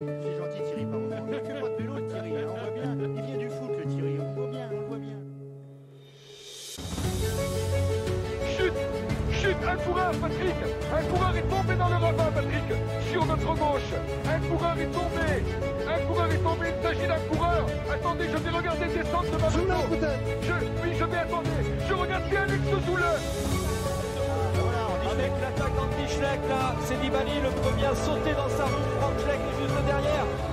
[0.00, 1.16] C'est gentil Thierry, par contre.
[1.26, 2.96] Il fait pas de vélo Thierry, hein, on voit bien.
[3.16, 5.18] Il vient du foot le Thierry, on le voit bien, on voit bien.
[8.46, 8.78] Chute
[9.32, 10.54] Chute Un coureur, Patrick.
[10.94, 12.68] Un coureur est tombé dans le ravin, Patrick.
[13.10, 13.90] Sur notre gauche
[14.24, 15.42] Un coureur est tombé.
[15.88, 17.66] Un coureur est tombé, il s'agit d'un coureur.
[17.92, 20.06] Attendez, je vais regarder descendre de ma moto.
[20.42, 21.50] Je, oui, je vais attendre.
[21.88, 23.02] Je regarde bien Alex Zoule
[25.10, 28.86] Avec l'attaque d'Anti-Schleck, là, c'est Nibali le premier à sauter dans sa roue.
[29.00, 29.57] Franck Schleck.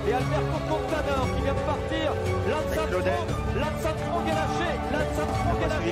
[0.08, 2.14] Et Alberto Contador qui vient de partir.
[2.46, 4.70] Lance Armstrong, est lâché.
[4.92, 5.88] Lance Armstrong est lâché.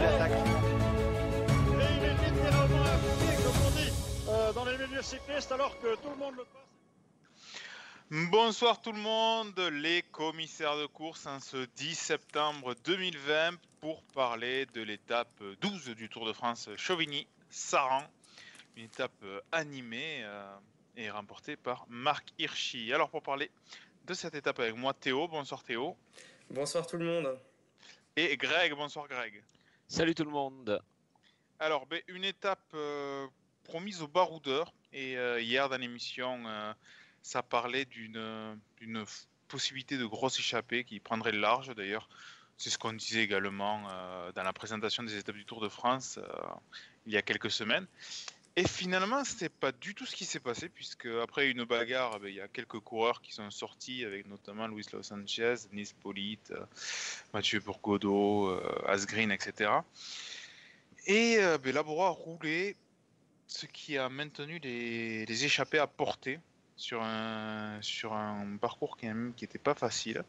[1.80, 3.92] Et il est littéralement à pied, comme on dit,
[4.28, 6.64] euh, dans les milieux cyclistes, alors que tout le monde le passe.
[8.30, 14.66] Bonsoir tout le monde, les commissaires de course en ce 10 septembre 2020 pour parler
[14.66, 18.05] de l'étape 12 du Tour de France Chauvigny-Saran.
[18.77, 20.55] Une étape euh, animée euh,
[20.96, 22.92] et remportée par Marc Hirschi.
[22.92, 23.50] Alors pour parler
[24.04, 25.28] de cette étape avec moi, Théo.
[25.28, 25.96] Bonsoir Théo.
[26.50, 27.38] Bonsoir tout le monde.
[28.16, 28.74] Et Greg.
[28.74, 29.42] Bonsoir Greg.
[29.88, 30.80] Salut tout le monde.
[31.58, 33.27] Alors, ben, une étape euh,
[33.64, 34.72] promise aux baroudeurs.
[34.92, 36.72] Et euh, hier dans l'émission, euh,
[37.22, 38.58] ça parlait d'une
[39.48, 41.75] possibilité de grosse échappée qui prendrait le large.
[41.75, 42.08] D'ailleurs,
[42.56, 46.19] c'est ce qu'on disait également euh, dans la présentation des étapes du Tour de France
[46.19, 46.22] euh,
[47.06, 47.86] il y a quelques semaines.
[48.56, 52.28] Et finalement, c'était pas du tout ce qui s'est passé, puisque après une bagarre, ben,
[52.28, 56.52] il y a quelques coureurs qui sont sortis, avec notamment Luis Los Sanchez, Nice Polite,
[56.52, 56.64] euh,
[57.32, 59.72] Mathieu Bourgodeau, Asgreen, etc.
[61.06, 62.77] Et euh, ben, a roulé,
[63.48, 66.38] ce qui a maintenu les, échappées à portée
[66.77, 67.80] sur un,
[68.60, 70.22] parcours qui n'était pas facile.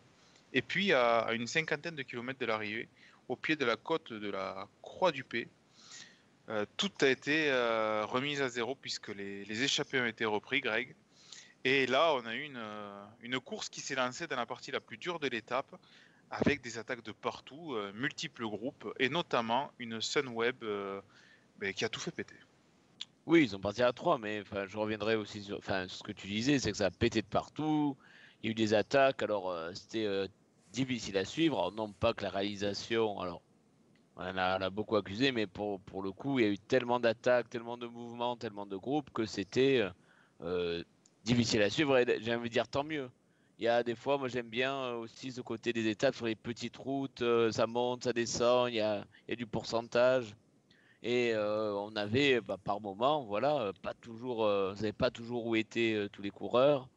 [0.52, 2.88] Et puis à, à une cinquantaine de kilomètres de l'arrivée,
[3.30, 5.48] au pied de la côte de la Croix du P,
[6.50, 10.62] euh, tout a été euh, remis à zéro puisque les, les échappées ont été repris,
[10.62, 10.96] Greg.
[11.64, 14.70] Et là, on a eu une, euh, une course qui s'est lancée dans la partie
[14.72, 15.76] la plus dure de l'étape,
[16.30, 20.64] avec des attaques de partout, multiples groupes, et notamment une Sunweb
[21.58, 22.36] ben, qui a tout fait péter.
[23.28, 26.60] Oui, ils sont partis à 3, mais je reviendrai aussi sur, ce que tu disais,
[26.60, 27.96] c'est que ça a pété de partout.
[28.42, 30.28] Il y a eu des attaques, alors c'était
[30.72, 31.72] difficile à suivre.
[31.72, 33.42] Non pas que la réalisation, alors
[34.18, 37.00] on en a, beaucoup accusé, mais pour, pour le coup, il y a eu tellement
[37.00, 39.90] d'attaques, tellement de mouvements, tellement de groupes que c'était euh,
[40.42, 40.84] euh,
[41.26, 42.02] difficile à suivre.
[42.22, 43.10] J'ai envie de dire tant mieux.
[43.60, 46.26] Il y a des fois, moi j'aime bien euh, aussi ce côté des étapes sur
[46.28, 49.06] les petites routes, ça monte, ça descend, il y a,
[49.36, 50.36] du pourcentage.
[51.04, 56.22] Et on avait bah, par moment, voilà, pas toujours, savait pas toujours où étaient tous
[56.22, 56.90] les coureurs.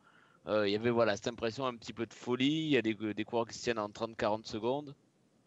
[0.47, 2.47] Il y avait voilà cette impression un petit peu de folie.
[2.47, 4.95] Il y a des, des coureurs qui se tiennent en 30-40 secondes.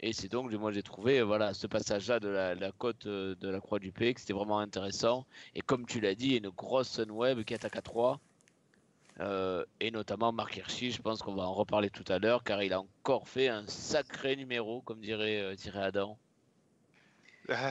[0.01, 3.35] Et c'est donc, moi j'ai trouvé euh, voilà ce passage-là de la, la côte euh,
[3.35, 5.25] de la Croix du P, que c'était vraiment intéressant.
[5.55, 8.19] Et comme tu l'as dit, une grosse Sunweb qui attaque à 3.
[9.19, 12.63] Euh, et notamment Marc Hirschi, je pense qu'on va en reparler tout à l'heure, car
[12.63, 16.17] il a encore fait un sacré numéro, comme dirait euh, Adam.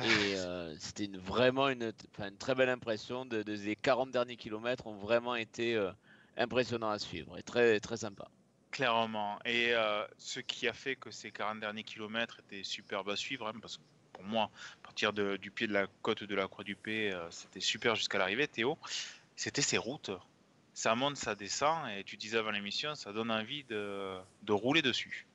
[0.02, 1.92] Et euh, c'était une, vraiment une,
[2.38, 3.24] très belle impression.
[3.26, 5.76] De, de- les 40 derniers kilomètres ont vraiment été
[6.36, 8.30] impressionnants à suivre et très, très sympa.
[8.70, 9.38] Clairement.
[9.44, 13.48] Et euh, ce qui a fait que ces 40 derniers kilomètres étaient superbes à suivre,
[13.48, 13.82] hein, parce que
[14.12, 14.50] pour moi,
[14.82, 18.18] partir du pied de la côte de la Croix du P, euh, c'était super jusqu'à
[18.18, 18.78] l'arrivée, Théo,
[19.34, 20.10] c'était ces routes.
[20.74, 25.26] Ça monte, ça descend, et tu disais avant l'émission, ça donne envie de, rouler dessus.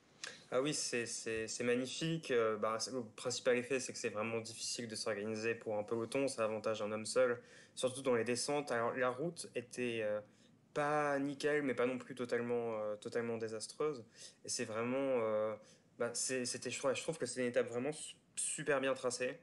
[0.52, 2.32] Ah oui, c'est- magnifique.
[2.32, 6.28] Euh, bah, le principal effet, c'est que c'est vraiment difficile de s'organiser pour un peloton.
[6.28, 7.42] C'est l'avantage d'un homme seul,
[7.74, 8.72] surtout dans les descentes.
[8.72, 10.22] Alors, la route était euh,
[10.76, 14.06] pas nickel, mais pas non plus totalement, euh, totalement désastreuse.
[14.44, 14.96] Et c'est vraiment.
[15.00, 15.56] euh,
[15.98, 19.40] bah, c'était, je, je trouve que c'est une étape vraiment su- super bien tracée.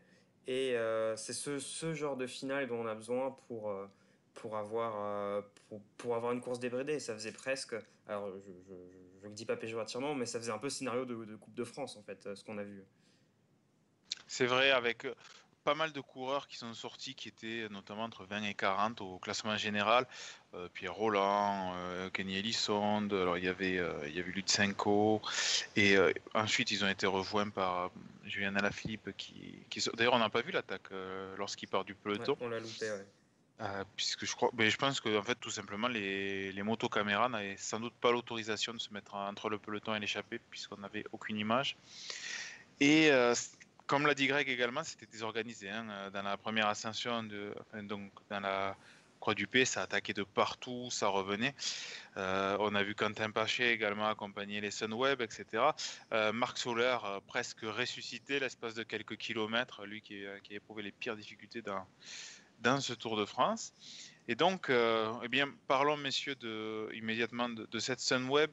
[0.46, 3.86] Et euh, c'est ce, ce genre de finale dont on a besoin pour, euh,
[4.34, 7.00] pour, avoir, pour, pour avoir une course débridée.
[7.00, 7.74] Ça faisait presque.
[8.06, 11.36] Alors, je ne le dis pas péjorativement, mais ça faisait un peu scénario de, de
[11.36, 12.84] Coupe de France, en fait, ce qu'on a vu.
[14.26, 15.06] C'est vrai, avec
[15.64, 19.18] pas mal de coureurs qui sont sortis, qui étaient notamment entre 20 et 40 au
[19.18, 20.06] classement général.
[20.54, 25.22] Euh, Pierre Roland, euh, Kenny Elissonde, alors il y avait, euh, il y avait Lutsenko.
[25.76, 27.88] Et euh, ensuite, ils ont été rejoints par euh,
[28.24, 29.16] Julien Alaphilippe.
[29.16, 29.82] Qui, qui...
[29.94, 32.32] D'ailleurs, on n'a pas vu l'attaque euh, lorsqu'il part du peloton.
[32.32, 33.06] Ouais, on l'a loupé, ouais.
[33.96, 37.56] Puisque je crois, mais je pense que en fait tout simplement les, les motocaméras n'avaient
[37.56, 41.36] sans doute pas l'autorisation de se mettre entre le peloton et l'échappée puisqu'on n'avait aucune
[41.36, 41.76] image.
[42.80, 43.12] Et
[43.92, 45.68] comme l'a dit Greg également, c'était désorganisé.
[45.68, 48.74] hein, euh, Dans la première ascension, de, donc dans la
[49.20, 51.54] Croix du P, ça attaquait de partout, ça revenait.
[52.16, 55.44] Euh, on a vu Quentin Paché également accompagner les Sunweb, etc.
[56.12, 56.96] Euh, Marc Soler
[57.26, 62.80] presque ressuscité l'espace de quelques kilomètres, lui qui, qui a éprouvé les pires difficultés dans,
[62.80, 63.74] ce Tour de France.
[64.26, 66.36] Et donc, eh bien, parlons, messieurs,
[66.94, 68.50] immédiatement de cette Sunweb.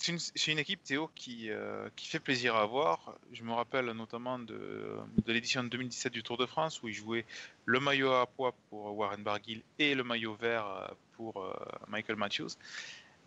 [0.00, 3.18] C'est une, équipe, Théo, qui, euh, qui fait plaisir à voir.
[3.32, 7.26] Je me rappelle notamment de, de l'édition 2017 du Tour de France, où il jouait
[7.66, 11.52] le maillot à poids pour Warren Barguil et le maillot vert euh, pour euh,
[11.88, 12.48] Michael Matthews.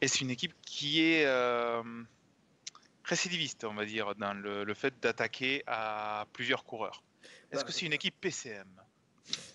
[0.01, 1.83] Et c'est une équipe qui est euh,
[3.03, 7.03] récidiviste, on va dire, dans le, le fait d'attaquer à plusieurs coureurs.
[7.51, 8.67] Est-ce Bah, que c'est une équipe PCM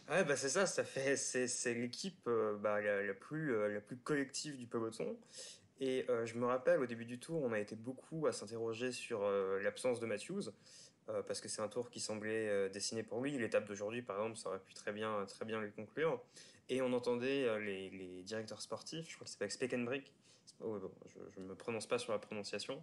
[0.08, 2.26] Ouais, bah c'est ça, ça fait, c'est, l'équipe
[2.60, 5.18] bah, la, la plus, la plus collective du peloton.
[5.80, 8.90] Et euh, je me rappelle, au début du tour, on a été beaucoup à s'interroger
[8.90, 10.50] sur euh, l'absence de Matthews,
[11.08, 13.36] euh, parce que c'est un tour qui semblait dessiné pour lui.
[13.38, 16.20] L'étape d'aujourd'hui, par exemple, ça aurait pu très bien, très bien le conclure.
[16.68, 20.12] Et on entendait les, directeurs sportifs, je crois que c'est Spekenbrink,
[20.60, 20.90] oh, bon,
[21.34, 22.82] je ne me prononce pas sur la prononciation,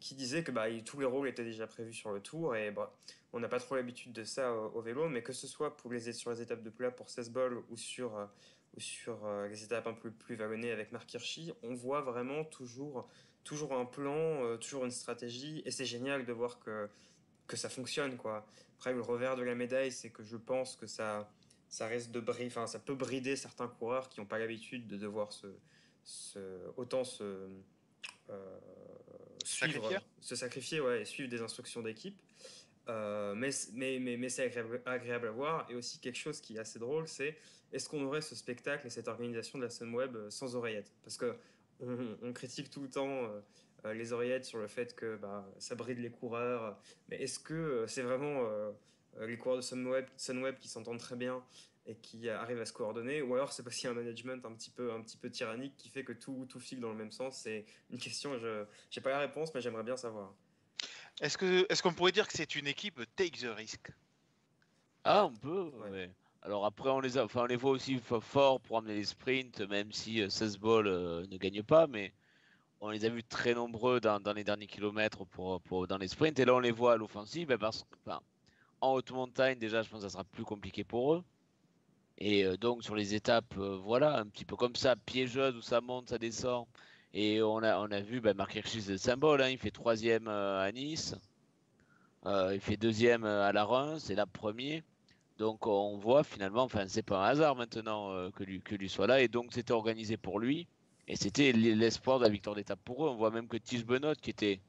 [0.00, 2.56] qui disaient que bah, tous les rôles étaient déjà prévus sur le tour.
[2.56, 2.94] Et bah,
[3.34, 6.12] on n'a pas trop l'habitude de ça au, vélo, mais que ce soit pour les,
[6.12, 8.26] sur les étapes de plat pour 16 bols ou sur,
[8.74, 12.44] ou sur euh, les étapes un peu plus vallonnées avec Marc Hirschi, on voit vraiment
[12.44, 13.08] toujours,
[13.44, 16.88] toujours un plan, euh, toujours une stratégie, et c'est génial de voir que,
[17.46, 18.16] que ça fonctionne.
[18.16, 18.46] Quoi.
[18.76, 21.30] Après, le revers de la médaille, c'est que je pense que ça,
[21.68, 24.96] ça risque de brider, enfin, ça peut brider certains coureurs qui n'ont pas l'habitude de
[24.96, 25.48] devoir se,
[26.04, 26.38] se,
[26.76, 27.48] autant se,
[28.30, 28.58] euh,
[29.44, 32.16] suivre, Sacrifier se sacrifier ouais, et suivre des instructions d'équipe.
[32.88, 33.50] Euh, mais
[34.28, 34.44] c'est
[34.86, 35.66] agréable, à voir.
[35.70, 37.36] Et aussi quelque chose qui est assez drôle, c'est
[37.72, 40.92] est-ce qu'on aurait ce spectacle et cette organisation de la Sunweb euh, sans oreillettes?
[41.02, 41.36] Parce que
[41.80, 43.28] on, critique tout le temps
[43.84, 46.78] euh, les oreillettes sur le fait que bah, ça bride les coureurs.
[47.08, 48.46] Mais est-ce que c'est vraiment
[49.20, 51.42] les coureurs de Sunweb, qui s'entendent très bien
[51.86, 53.20] et qui arrivent à se coordonner?
[53.20, 55.28] Ou alors c'est parce qu'il y a un management un petit peu, un petit peu
[55.28, 57.38] tyrannique qui fait que tout, tout file dans le même sens?
[57.38, 60.32] C'est une question, je n'ai pas la réponse, mais j'aimerais bien savoir.
[61.22, 63.92] Est-ce que est-ce qu'on pourrait dire que c'est une équipe take the risk?
[65.04, 65.90] Ah, on peut, Ouais.
[65.90, 66.16] ouais.
[66.42, 69.04] Alors après, on les, a, enfin, on les voit aussi fo- forts pour amener les
[69.04, 72.14] sprints, même si euh, 16 balls euh, ne gagnent pas, mais
[72.80, 76.08] on les a vus très nombreux dans, dans les derniers kilomètres pour, pour, dans les
[76.08, 78.22] sprints, et là on les voit à l'offensive, ben, parce que enfin,
[78.80, 81.24] en haute montagne, déjà, je pense que ça sera plus compliqué pour eux.
[82.18, 85.62] Et euh, donc sur les étapes, euh, voilà, un petit peu comme ça, piégeuse, où
[85.62, 86.66] ça monte, ça descend.
[87.14, 89.70] Et on a, on a vu ben, Marc Hirschi, c'est le symbole, hein, il fait
[89.70, 91.14] troisième euh, à Nice,
[92.24, 94.82] euh, il fait deuxième euh, à la Reims, c'est là premier.
[95.38, 99.06] Donc on voit finalement, enfin c'est pas un hasard maintenant que, lui, que lui soit
[99.06, 100.68] là, et donc c'était organisé pour lui,
[101.08, 103.08] et c'était l'espoir de la victoire d'étape pour eux.
[103.08, 104.60] On voit même que Tige Benoît, qui était,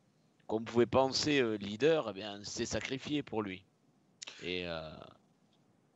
[0.48, 3.64] qu'on pouvait penser leader, eh bien s'est sacrifié pour lui.
[4.42, 4.66] Et,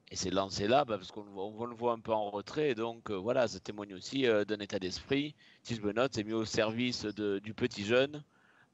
[0.10, 2.30] et c'est lancé là, bah, parce qu'on le voit- on le voit un peu en
[2.30, 5.36] retrait, et donc euh, voilà, ça témoigne aussi euh, d'un état d'esprit.
[5.64, 8.24] Tige Benoît s'est mis au service de- du petit jeune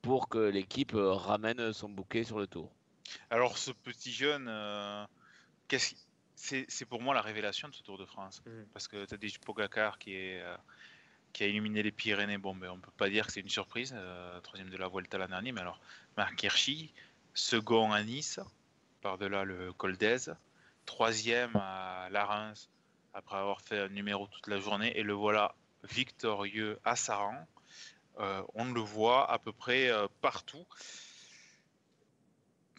[0.01, 2.71] pour que l'équipe euh, ramène son bouquet sur le tour.
[3.29, 5.05] Alors ce petit jeune, euh,
[5.67, 5.97] qui-
[6.35, 8.41] c'est pour moi la révélation de ce Tour de France.
[8.45, 8.65] Mhm.
[8.73, 10.55] Parce que Tadej Pogacar qui, est, euh,
[11.31, 13.93] qui a illuminé les Pyrénées, bon, ben, on peut pas dire que c'est une surprise,
[13.95, 15.79] euh, troisième de la Vuelta l'an dernier, mais alors
[16.17, 16.91] Marc Hirschi,
[17.33, 18.39] second à Nice,
[19.01, 20.35] par-delà le col d'Aise,
[20.85, 22.69] troisième à la Reims,
[23.13, 27.45] après avoir fait un numéro toute la journée, et le voilà victorieux à Saran.
[28.19, 30.65] Euh, on le voit à peu près euh, partout.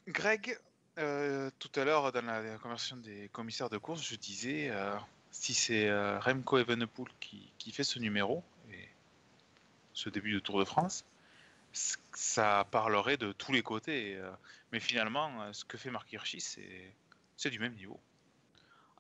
[0.06, 0.58] Greg,
[0.98, 4.94] euh, tout à l'heure dans la conversation des commissaires de course, je disais euh,
[5.30, 8.88] si c'est Remco Evenepoel qui, qui fait ce numéro et
[9.92, 11.04] ce début de Tour de France,
[11.72, 14.20] ça parlerait de tous les côtés.
[14.70, 16.94] mais finalement, ce que fait Marc Hirschi, c'est
[17.36, 17.98] c'est du même niveau.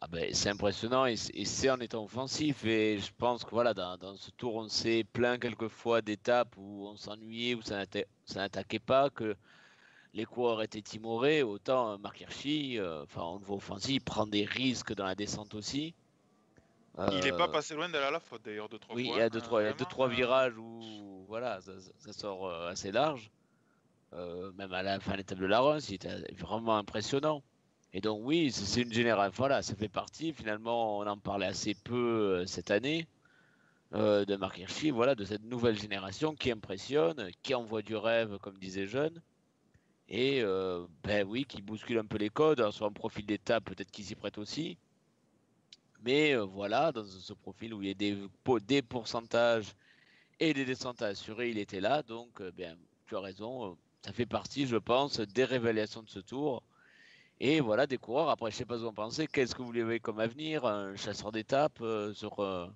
[0.00, 3.96] Ah ben, c'est impressionnant et c'est- en étant offensif et je pense que voilà dans,
[3.96, 8.40] dans ce tour on s'est plaint quelquefois d'étapes où on s'ennuyait où ça n'atta- ça
[8.40, 9.34] n'attaquait pas que
[10.12, 14.00] les coureurs étaient timorés autant euh, Marc Hirschi euh, enfin on le voit offensif il
[14.00, 15.94] prend des risques dans la descente aussi
[17.10, 19.14] Il n'est pas Euh, passé loin de la faute d'ailleurs deux trois oui fois.
[19.16, 23.30] il y a deux trois, deux, trois virages où voilà ça, sort euh, assez large
[24.12, 27.42] Euh, même à la fin de l'étape de la Reims il était vraiment impressionnant
[27.94, 29.32] et donc oui, c'est une génération.
[29.36, 30.32] Voilà, ça fait partie.
[30.34, 33.06] Finalement, on en parlait assez peu euh, cette année
[33.94, 34.90] euh, de Marc Hirschi.
[34.90, 39.22] Voilà, de cette nouvelle génération qui impressionne, qui envoie du rêve, comme disait Jeune,
[40.08, 42.60] et euh, ben oui, qui bouscule un peu les codes.
[42.60, 44.76] Alors, sur un profil d'étape, peut-être qu'il s'y prête aussi.
[46.02, 49.72] Mais voilà, dans ce profil où il y a des, po- des pourcentages
[50.40, 52.02] et des descentes à assurer, il était là.
[52.02, 53.78] Donc, bien, tu as raison.
[54.04, 56.62] Ça fait partie, je pense, des révélations de ce tour.
[57.40, 58.30] Et voilà, des coureurs.
[58.30, 59.26] Après, je sais pas ce que vous en pensez.
[59.26, 60.64] Qu'est-ce que vous voulez comme avenir?
[60.64, 62.68] Un chasseur d'étape euh, sur euh,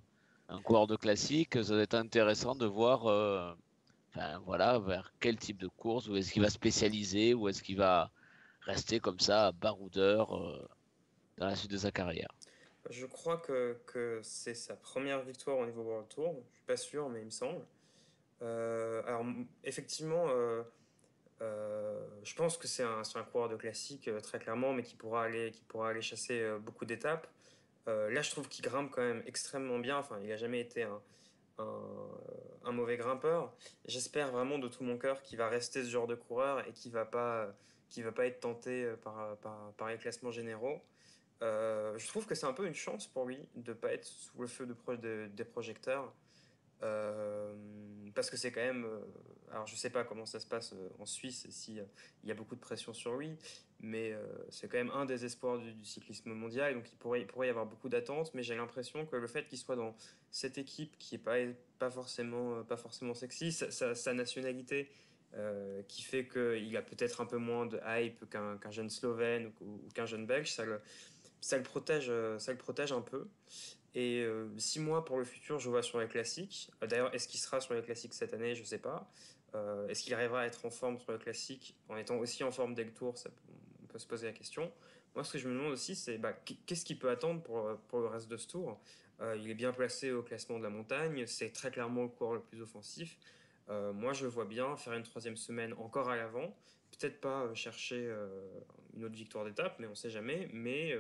[0.49, 1.62] un coureur de classique?
[1.62, 3.53] Ça va être intéressant de voir euh,
[4.45, 6.09] voilà, vers quel type de course.
[6.09, 7.35] Où est-ce qu'il va spécialiser?
[7.35, 8.11] Ou est-ce qu'il va
[8.62, 10.31] rester comme ça, baroudeur
[11.38, 12.29] dans la suite de sa carrière?
[12.91, 16.35] Je crois que, que c'est sa première victoire au niveau World Tour.
[16.50, 17.65] Je suis pas sûr, mais il me semble.
[18.41, 19.25] Alors,
[19.62, 20.27] effectivement,
[21.40, 25.62] je pense que c'est un, coureur de classique, très clairement, mais qui pourra aller, qui
[25.64, 27.26] pourra aller chasser beaucoup d'étapes.
[27.87, 29.99] là, je trouve qu'il grimpe quand même extrêmement bien.
[29.99, 30.83] Enfin, il n'a jamais été
[31.59, 33.52] un, mauvais grimpeur.
[33.87, 36.92] J'espère vraiment de tout mon cœur qu'il va rester ce genre de coureur et qu'il
[36.92, 37.54] ne va, pas,
[37.97, 40.83] va pas être tenté par, les classements généraux.
[41.42, 44.04] Euh, je trouve que c'est un peu une chance pour lui de ne pas être
[44.04, 44.66] sous le feu
[45.28, 46.12] des projecteurs.
[46.82, 47.54] Euh,
[48.14, 48.85] parce que c'est quand même.
[48.85, 49.00] Euh,
[49.50, 51.85] alors, je sais pas comment ça se passe euh, en Suisse s'il
[52.23, 53.37] il y a beaucoup de pression sur lui,
[53.80, 54.14] mais
[54.50, 56.75] c'est quand même un des espoirs du, cyclisme mondial.
[56.75, 59.76] Donc, il pourrait, y avoir beaucoup d'attentes, mais j'ai l'impression que le fait qu'il soit
[59.76, 59.97] dans
[60.30, 62.64] cette équipe qui est pas, forcément,
[63.14, 64.90] sexy, sa, nationalité.
[65.88, 69.78] Qui fait qu'il a peut-être un peu moins de hype qu'un qu jeune Slovène ou,
[69.94, 73.28] qu'un jeune Belge, ça le, protège, ça le protège un peu.
[73.95, 76.71] Et euh, six mois pour le futur, je vois sur les classiques.
[76.83, 78.54] Euh, d'ailleurs, est-ce qu'il sera sur les classiques cette année?
[78.54, 79.11] Je ne sais pas.
[79.54, 81.75] Euh, est-ce qu'il arrivera à être en forme sur les classiques?
[81.88, 83.14] En étant aussi en forme le tour
[83.83, 84.71] On peut se poser la question.
[85.14, 86.33] Moi, ce que je me demande aussi, c'est bah,
[86.66, 88.78] qu'est-ce qu'il peut attendre pour, pour, le reste de ce tour?
[89.21, 91.26] Euh, Il est bien placé au classement de la montagne.
[91.26, 93.18] C'est très clairement le coureur le plus offensif.
[93.71, 96.54] Euh, moi, je vois bien faire une troisième semaine encore à l'avant.
[96.99, 98.12] Peut-être pas chercher
[98.97, 100.49] une autre victoire d'étape, mais on ne sait jamais.
[100.52, 100.95] Mais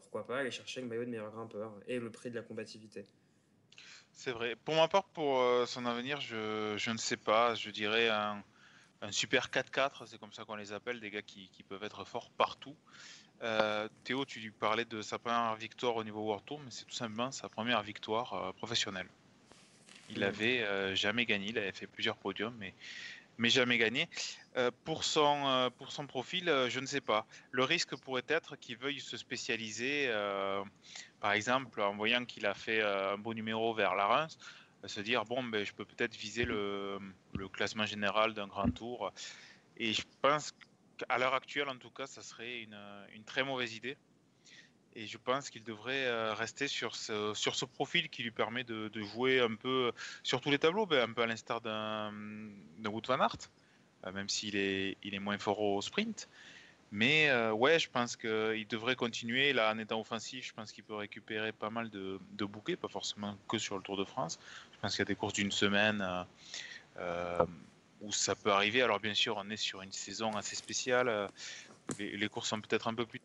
[0.00, 3.04] pourquoi pas aller chercher le maillot de meilleur grimpeur et le prix de la combativité.
[4.12, 4.56] C'est vrai.
[4.56, 7.54] Pour ma part, pour euh, son avenir, je, je, ne sais pas.
[7.54, 8.42] Je dirais un,
[9.02, 12.04] un super 4-4, c'est comme ça qu'on les appelle, des gars qui, qui peuvent être
[12.04, 12.76] forts partout.
[13.42, 16.84] Euh, Théo, tu lui parlais de sa première victoire au niveau World Tour, mais c'est
[16.84, 19.08] tout simplement sa première victoire euh, professionnelle.
[20.10, 20.96] Il n'avait mmh.
[20.96, 22.74] jamais gagné, il avait fait plusieurs podiums, mais
[23.38, 24.08] mais jamais gagné.
[24.56, 27.24] Euh, pour, son, euh, pour son profil, euh, je ne sais pas.
[27.52, 30.10] Le risque pourrait être qu'il veuille se spécialiser,
[31.20, 34.38] par exemple, en voyant qu'il a fait un beau numéro vers la Reims,
[34.86, 36.98] se dire bon, ben, je peux peut-être viser le,
[37.52, 39.12] classement général d'un grand tour.
[39.76, 40.52] Et je pense
[40.98, 43.96] qu'à l'heure actuelle, en tout cas, ça serait une, très mauvaise idée.
[44.96, 49.54] Et je pense qu'il devrait rester sur ce, profil qui lui permet de, jouer un
[49.54, 49.92] peu
[50.24, 52.12] sur tous les tableaux, ben un peu à l'instar d'un
[52.84, 53.50] Wood Van Aert,
[54.12, 56.28] même s'il est, il est moins fort au sprint.
[56.92, 59.52] Mais euh, ouais, je pense qu'il devrait continuer.
[59.52, 63.36] Là, en étant offensif, je pense qu'il peut récupérer pas mal de, bouquets, pas forcément
[63.48, 64.38] que sur le Tour de France.
[64.72, 66.04] Je pense qu'il y a des courses d'une semaine
[66.98, 67.46] euh,
[68.00, 68.82] où ça peut arriver.
[68.82, 71.28] Alors bien sûr, on est sur une saison assez spéciale.
[71.98, 73.20] Les, les courses sont peut-être un peu plus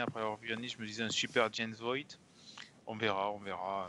[0.00, 2.18] après avoir vu Yannis, je me disais un super James Voigt.
[2.90, 3.88] On verra, on verra.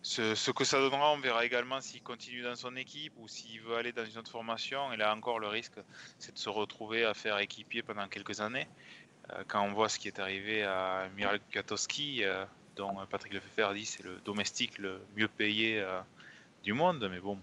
[0.00, 3.76] Ce, que ça donnera, on verra également s'il continue dans son équipe ou s'il veut
[3.76, 4.90] aller dans une autre formation.
[4.94, 5.74] Et là encore, le risque,
[6.18, 8.66] c'est de se retrouver à faire équipier pendant quelques années.
[9.32, 13.74] Euh, quand on voit ce qui est arrivé à Miral Katowski, euh, dont Patrick Lefebvre
[13.74, 16.00] dit c'est le domestique le mieux payé euh,
[16.64, 17.38] du monde, mais bon.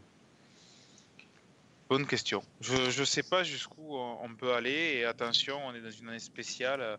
[1.88, 2.44] Bonne question.
[2.62, 4.96] Je ne sais pas jusqu'où on peut aller.
[4.96, 6.98] Et attention, on est dans une année spéciale.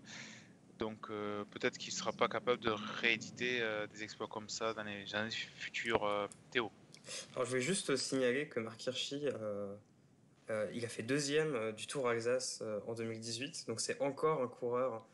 [0.79, 4.75] Donc euh, peut-être qu'il ne sera pas capable de rééditer euh, des exploits comme ça
[4.75, 6.05] dans les années futures.
[6.05, 6.71] Euh, Théo.
[7.35, 9.27] Alors je vais juste signaler que Marc Hirschi,
[10.73, 13.67] il a fait deuxième du Tour Alsace en 2018.
[13.69, 15.07] Donc c'est encore un coureur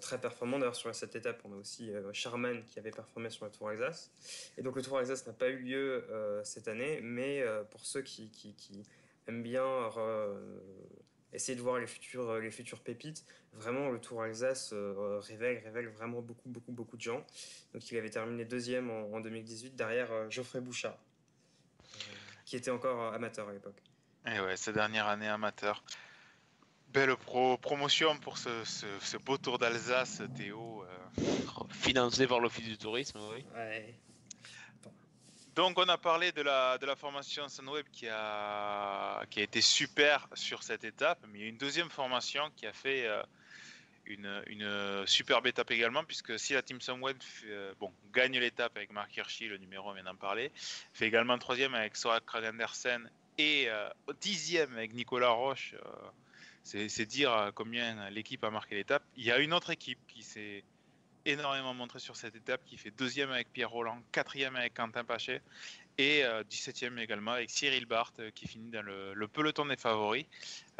[0.00, 0.58] très performant.
[0.58, 4.10] D'ailleurs sur cette étape, on a aussi Charman qui avait performé sur le Tour Alsace.
[4.58, 6.04] Et donc le Tour Alsace n'a pas eu lieu
[6.42, 8.28] cette année, mais pour ceux qui,
[9.28, 9.64] aiment bien
[11.34, 13.24] essayer de voir les futures, euh, les futures pépites.
[13.52, 17.24] Vraiment, le Tour Alsace euh, révèle, révèle vraiment beaucoup, beaucoup, beaucoup de gens.
[17.72, 21.96] Donc, il avait terminé deuxième en, en 2018 derrière euh, Geoffrey Bouchard, euh,
[22.44, 23.80] qui était encore amateur à l'époque.
[24.26, 25.84] Et ouais, sa dernière année amateur.
[26.88, 30.84] Belle pro promotion pour ce, ce, ce beau Tour d'Alsace, Théo.
[31.70, 33.44] Financé par l'Office du tourisme, oui.
[33.54, 33.94] Ouais.
[35.54, 41.18] Donc on a parlé de la, formation Sunweb qui a, été super sur cette étape,
[41.28, 43.22] mais il y a une deuxième formation qui a fait euh,
[44.06, 47.72] une, superbe étape également, puisque si la team Sunweb euh,
[48.12, 50.50] gagne l'étape avec Mark Hirschi, le numéro on vient d'en parler,
[50.92, 53.08] fait également troisième avec Sora Kragendersen
[53.38, 53.88] et euh,
[54.20, 55.76] dixième avec Nicolas Roche,
[56.64, 59.04] c'est dire combien l'équipe a marqué l'étape.
[59.16, 60.64] Il y a une autre équipe qui s'est
[61.26, 65.40] énormément montré sur cette étape, qui fait deuxième avec Pierre Roland, quatrième avec Quentin Paché
[65.98, 69.76] et euh, 17e également avec Cyril Barthes euh, qui finit dans le, le, peloton des
[69.76, 70.26] favoris.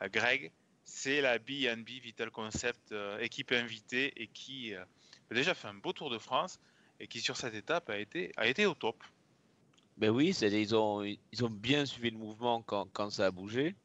[0.03, 0.51] Euh, Greg,
[0.85, 4.87] c'est la BNB Vital Concept euh, équipe invitée et qui a
[5.35, 6.61] déjà fait un beau Tour de France
[7.01, 9.03] et qui sur cette étape a été, a été au top.
[9.97, 13.77] Ben oui, ils ont, ils ont bien suivi le mouvement quand, quand ça a bougé.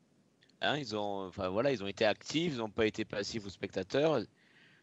[0.61, 3.49] Hein, ils ont, enfin voilà, ils ont été actifs, ils n'ont pas été passifs aux
[3.49, 4.21] spectateurs.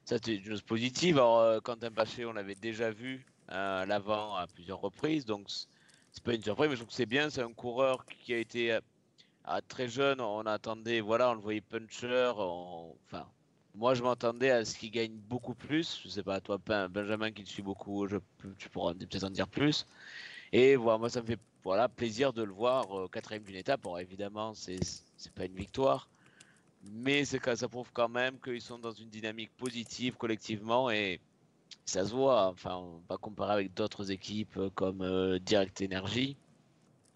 [0.07, 1.19] Ça, c'est une chose positive.
[1.19, 6.23] Alors, euh, Quentin Paché, on l'avait déjà vu à l'avant à plusieurs reprises, donc c'est
[6.23, 7.29] pas une surprise, mais je trouve que c'est bien.
[7.29, 8.81] C'est un coureur qui a été euh,
[9.67, 10.21] très jeune.
[10.21, 12.33] On attendait, voilà, on le voyait puncher.
[12.37, 13.27] Enfin,
[13.75, 16.01] moi, je m'attendais à ce qu'il gagne beaucoup plus.
[16.05, 16.59] Je sais pas, toi,
[16.89, 18.07] Benjamin, qui te suit beaucoup,
[18.59, 19.87] tu pourras peut-être en dire plus.
[20.53, 23.83] Et voilà, moi, ça me fait voilà, plaisir de le voir euh, quatrième d'une étape.
[23.83, 24.79] Bon, évidemment, c'est
[25.35, 26.09] pas une victoire,
[26.93, 31.21] mais ça prouve quand même qu'ils sont dans une dynamique positive collectivement et
[31.85, 32.49] ça se voit.
[32.49, 36.37] Enfin, on va comparer avec d'autres équipes comme euh, Direct Energy.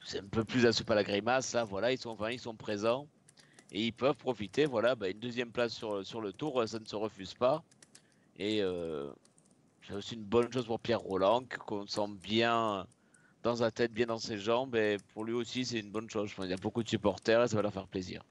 [0.04, 1.52] C'est un peu plus à soupe à la grimace.
[1.52, 3.06] Là, voilà, ils sont, enfin, ils sont présents
[3.72, 4.66] et ils peuvent profiter.
[4.66, 7.62] Voilà, bah, une deuxième place sur, sur le tour, ça ne se refuse pas.
[8.36, 9.10] Et euh,
[9.86, 12.86] c'est aussi une bonne chose pour Pierre Roland, qu'on sent bien
[13.42, 14.74] dans sa tête, bien dans ses jambes.
[14.76, 16.30] Et pour lui aussi, c'est une bonne chose.
[16.38, 18.22] il y a beaucoup de supporters et ça va leur faire plaisir.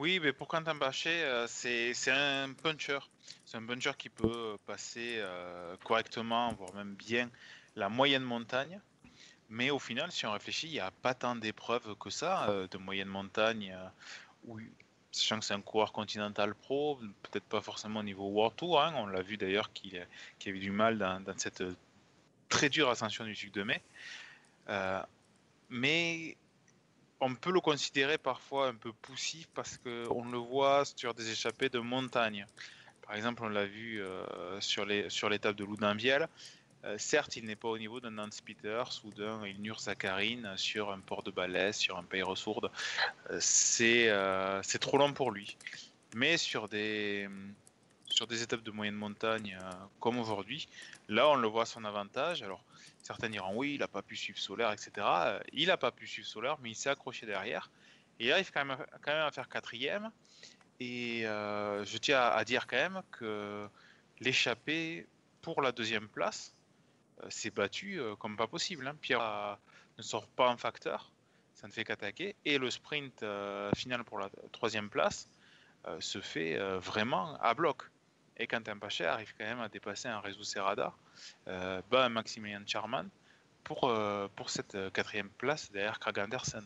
[0.00, 3.00] Oui, mais pour Quentin Bachet, euh, c'est un puncher.
[3.44, 7.28] C'est un puncher qui peut passer euh, correctement, voire même bien,
[7.76, 8.80] la moyenne montagne.
[9.50, 12.66] Mais au final, si on réfléchit, il n'y a pas tant d'épreuves que ça euh,
[12.68, 13.76] de moyenne montagne.
[15.12, 18.80] sachant que c'est un coureur continental pro, peut-être pas forcément au niveau World Tour.
[18.80, 18.94] Hein.
[18.96, 21.62] on l'a vu d'ailleurs qu'il avait du mal dans, cette
[22.48, 23.82] très dure ascension du sucre de mai.
[24.70, 25.02] Euh,
[25.68, 26.38] mais
[27.20, 31.68] on peut le considérer parfois un peu poussif parce qu'on le voit sur des échappées
[31.68, 32.46] de montagne.
[33.02, 36.28] Par exemple, on l'a vu euh, sur l'étape de Loudunvielle.
[36.84, 40.90] Euh, certes, il n'est pas au niveau d'un Nance Peters ou d'un Ilnur Zakharine sur
[40.90, 42.70] un port de balai, sur un pays sourde.
[43.38, 44.08] c'est
[44.80, 45.56] trop long pour lui.
[46.14, 47.28] Mais sur des,
[48.20, 49.58] sur des étapes de moyenne montagne
[49.98, 50.68] comme aujourd'hui,
[51.08, 52.42] là on le voit son avantage.
[52.42, 52.62] Alors
[53.02, 54.90] Certains diront oui, il n'a pas pu suivre Solaire, etc.
[54.98, 57.70] Euh, il n'a pas pu suivre Solaire, mais il s'est accroché derrière.
[58.18, 60.10] Et il arrive quand même, à faire quatrième.
[60.78, 63.66] Et euh, je tiens à, dire quand même que
[64.20, 65.06] l'échappée
[65.42, 66.54] pour la deuxième place
[67.22, 68.86] euh, s'est battu comme pas possible.
[68.86, 68.96] Hein.
[69.00, 69.58] Pierre
[69.96, 71.10] ne sort pas en facteur,
[71.54, 72.36] ça ne fait qu'attaquer.
[72.44, 73.24] Et le sprint
[73.74, 75.28] final pour la troisième place
[75.98, 77.89] se fait vraiment à bloc.
[78.40, 80.94] Et Quentin Paché arrive quand même à dépasser un réseau Serrada,
[81.46, 83.06] euh, bat Maximilian Charman
[83.64, 86.64] pour, euh, pour cette euh, quatrième place derrière Craig Anderson.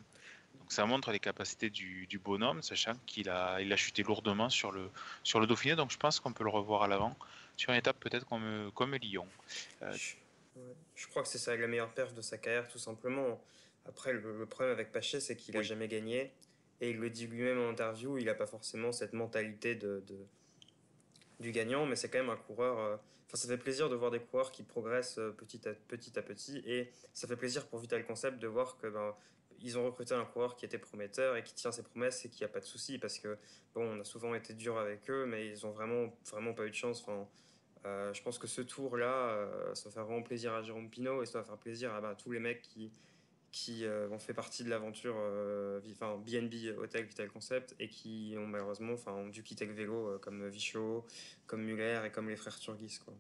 [0.60, 4.70] Donc ça montre les capacités du, bonhomme, sachant qu'il a, il a chuté lourdement sur
[4.70, 4.88] le,
[5.24, 5.74] sur le Dauphiné.
[5.74, 7.16] Donc je pense qu'on peut le revoir à l'avant
[7.56, 9.26] sur une étape peut-être comme, comme Lyon.
[9.82, 13.42] je, crois que c'est ça la meilleure perf de sa carrière, tout simplement.
[13.88, 16.32] Après, le, problème avec Paché, c'est qu'il n'a jamais gagné.
[16.80, 20.00] Et il le dit lui-même en interview, il n'a pas forcément cette mentalité de
[21.44, 22.78] du gagnant, mais c'est quand même un coureur.
[22.78, 26.18] Euh, enfin, ça fait plaisir de voir des coureurs qui progressent euh, petit à petit
[26.18, 29.14] à petit, et ça fait plaisir pour Vital Concept de voir que ben,
[29.60, 32.44] ils ont recruté un coureur qui était prometteur et qui tient ses promesses et qui
[32.44, 33.38] a pas de soucis parce que
[33.74, 36.70] bon, on a souvent été dur avec eux, mais ils ont vraiment vraiment pas eu
[36.70, 37.02] de chance.
[37.02, 37.28] Enfin,
[37.86, 41.26] euh, je pense que ce tour-là, ça va faire vraiment plaisir à Jérôme Pino et
[41.26, 42.90] ça va faire plaisir à ben, tous les mecs qui,
[43.54, 45.80] qui euh, ont fait partie de l'aventure euh,
[46.26, 50.48] BNB Hotel Vital Concept et qui ont malheureusement enfin dû quitter le vélo euh, comme
[50.48, 51.06] Vichot,
[51.46, 53.14] comme Muller et comme les frères Turgis quoi.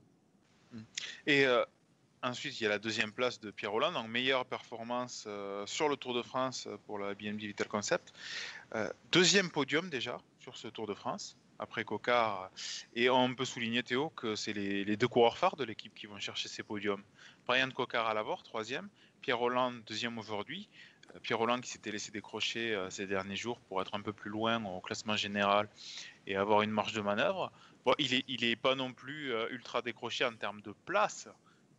[0.72, 0.82] Mm.
[1.28, 1.46] Et
[2.24, 5.28] ensuite il y a la deuxième place de Pierre Roland donc meilleure performance
[5.66, 8.12] sur le Tour de France pour la BNB Vital Concept.
[9.12, 12.50] deuxième podium déjà sur ce Tour de France après Cocard.
[12.94, 16.18] Et on peut souligner, Théo, que c'est les, deux coureurs phares de l'équipe qui vont
[16.18, 17.02] chercher ces podiums.
[17.46, 18.88] Brian Cocard à la bord, troisième,
[19.24, 20.68] Pierre Roland, deuxième aujourd'hui.
[21.14, 24.12] Euh, Pierre Roland qui s'était laissé décrocher euh, ces derniers jours pour être un peu
[24.12, 25.66] plus loin au classement général
[26.26, 27.50] et avoir une marge de manœuvre.
[27.98, 31.26] Il n'est est pas non plus euh, ultra décroché en termes de place,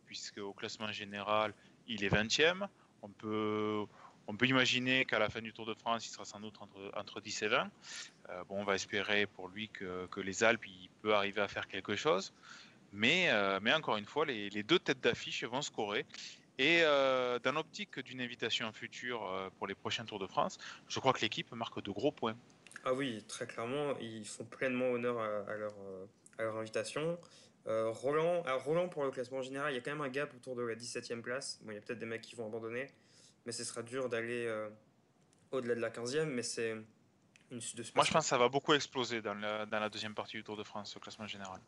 [0.06, 1.54] puisque au classement général,
[1.86, 2.66] il est 20e.
[3.02, 3.84] On peut,
[4.26, 6.90] on peut imaginer qu'à la fin du Tour de France, il sera sans doute entre,
[6.96, 7.70] entre 10 et 20.
[8.48, 11.68] bon, on va espérer pour lui que, que, les Alpes, il peut arriver à faire
[11.68, 12.32] quelque chose.
[12.92, 13.30] Mais,
[13.60, 16.06] mais encore une fois, les, les deux têtes d'affiche vont scorer.
[16.58, 20.98] Et euh, dans l'optique d'une invitation future euh, pour les prochains Tours de France, je
[21.00, 22.36] crois que l'équipe marque de gros points.
[22.84, 26.06] Ah oui, très clairement, ils font pleinement honneur à, leur, euh,
[26.38, 27.18] à leur, invitation.
[27.68, 30.54] Roland, alors Roland, pour le classement général, il y a quand même un gap autour
[30.54, 31.58] de la 17e place.
[31.62, 32.86] Bon, il y a peut-être des mecs qui vont abandonner,
[33.44, 34.48] mais ce sera dur d'aller
[35.50, 36.76] au-delà de la 15e, mais c'est
[37.50, 39.88] une suite de Moi, je pense que ça va beaucoup exploser dans la, dans la
[39.88, 41.60] deuxième partie du Tour de France, au classement général.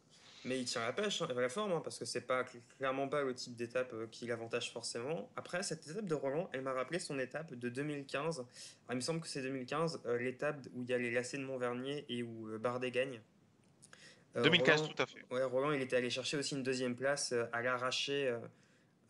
[0.49, 2.43] Mais il tient la pêche, hein, la forme, hein, parce que c'est pas
[2.79, 5.31] clairement pas le type d'étape euh, qui l'avantage forcément.
[5.37, 8.47] Après, cette étape de Roland, elle m'a rappelé son étape de 2015.
[8.89, 11.45] il me semble que c'est 2015, euh, l'étape où il y a les lacets de
[11.45, 13.21] Montvernier et où euh, Bardet gagne.
[14.35, 15.23] 2015, tout à fait.
[15.31, 18.35] Ouais, Roland, il était allé chercher aussi une deuxième place à l'arraché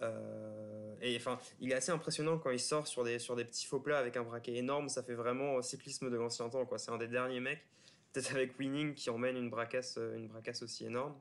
[0.00, 3.66] Euh, et enfin, il est assez impressionnant quand il sort sur des, sur des petits
[3.66, 4.88] faux plats avec un braquet énorme.
[4.88, 6.64] Ça fait vraiment cyclisme de l'ancien temps.
[6.66, 6.78] quoi.
[6.78, 7.64] C'est un des derniers mecs,
[8.12, 11.14] peut-être avec Winning, qui emmène une bracasse, une bracasse aussi énorme.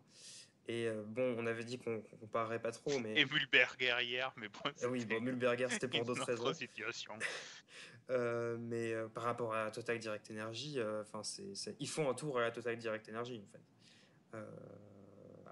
[0.70, 3.20] Et euh, bon, on avait dit qu'on qu comparerait pas trop, mais.
[3.20, 4.72] Et Mulberger hier, mais bon.
[4.84, 6.54] Ah oui, bon, Mulberger, c'était pour d'autres raisons.
[6.54, 7.14] situation.
[8.10, 12.38] euh, mais euh, par rapport à Total Direct Energy, enfin, c'est ils font un tour
[12.38, 14.44] à la Total Direct Energy, en fait.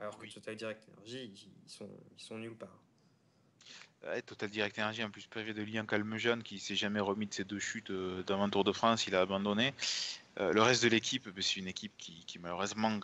[0.01, 0.27] alors que.
[0.27, 2.81] Total Direct Energy, ils, ils, sont, ils sont nulle part.
[4.05, 7.33] Ouais, Total Direct Energy, en plus privé de Lien Calmejeune, qui s'est jamais remis de
[7.33, 9.73] ses deux chutes euh, d'avant Tour de France, il a abandonné.
[10.39, 12.99] Euh, le reste de l'équipe, ben, c'est une équipe qui, qui malheureusement ne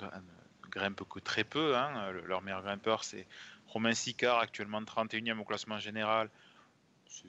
[0.70, 1.76] grimpe que très peu.
[1.78, 2.12] Hein.
[2.26, 3.28] Leur meilleur grimpeur, c'est
[3.68, 6.30] Romain Sicard, actuellement 31e au classement général.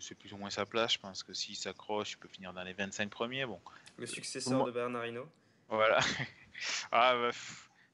[0.01, 0.95] C'est plus ou moins sa place.
[0.95, 3.47] Je pense que s'il s'accroche, il peut finir dans les 25 premiers.
[3.47, 3.61] Bon.
[3.99, 5.29] Le successeur de Bernardino.
[5.69, 5.99] Voilà.
[6.93, 7.31] ah, bah,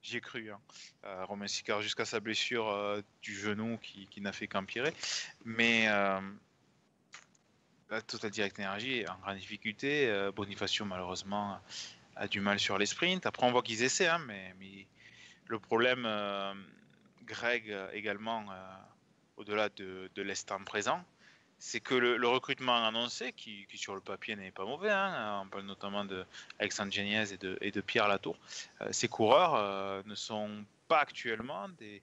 [0.02, 0.50] j'y ai cru.
[0.50, 0.60] Hein.
[1.04, 4.92] Euh, Romain Sicard jusqu'à sa blessure euh, du genou qui, qui n'a fait qu'empirer.
[5.44, 6.20] Mais euh,
[7.90, 10.08] la Total Direct Energy est en grande difficulté.
[10.08, 11.58] Euh, Bonifacio, malheureusement,
[12.18, 13.24] a du mal sur les sprints.
[13.26, 14.54] Après, on voit qu'ils essaient, hein, mais,
[15.46, 16.52] le problème, euh,
[17.24, 18.54] Greg également, euh,
[19.38, 21.02] au-delà de, de l'instant présent,
[21.58, 25.64] c'est que le, recrutement annoncé, qui, sur le papier n'est pas mauvais, hein, on parle
[25.64, 28.36] notamment d'Alexandre Geniez et de, et de, Pierre Latour,
[28.80, 32.02] euh, ces coureurs euh, ne sont pas actuellement des,